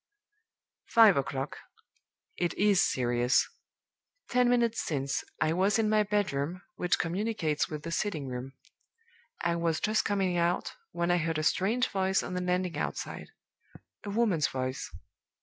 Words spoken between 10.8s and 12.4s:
when I heard a strange voice on